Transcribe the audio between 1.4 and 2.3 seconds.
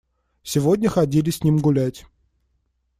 ним гулять.